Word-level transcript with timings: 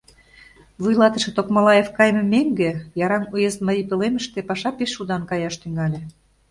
Вуйлатыше 0.81 1.31
Токмалаев 1.37 1.87
кайыме 1.97 2.23
мӧҥгӧ, 2.33 2.71
Яраҥ 3.05 3.23
уезд 3.33 3.59
марий 3.67 3.87
пӧлемыште 3.89 4.39
паша 4.49 4.71
пеш 4.77 4.91
удан 5.01 5.23
каяш 5.29 5.55
тӱҥале. 5.61 6.01